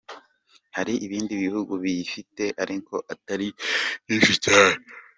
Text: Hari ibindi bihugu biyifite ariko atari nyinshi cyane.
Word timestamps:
Hari 0.75 0.93
ibindi 1.05 1.33
bihugu 1.43 1.71
biyifite 1.83 2.43
ariko 2.63 2.93
atari 3.13 3.47
nyinshi 4.05 4.33
cyane. 4.45 4.79